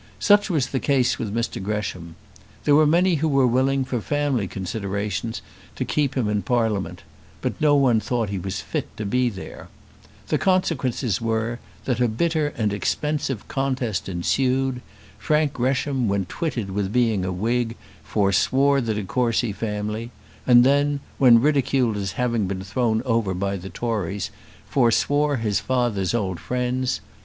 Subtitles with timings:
[0.17, 2.15] Such was the case with Mr Gresham.
[2.63, 5.43] There were many who were willing, for family considerations,
[5.75, 7.03] to keep him in Parliament;
[7.39, 9.69] but no one thought that he was fit to be there.
[10.29, 14.81] The consequences were, that a bitter and expensive contest ensued.
[15.19, 20.09] Frank Gresham, when twitted with being a Whig, foreswore the de Courcy family;
[20.47, 24.31] and then, when ridiculed as having been thrown over by the Tories,
[24.67, 27.01] foreswore his father's old friends.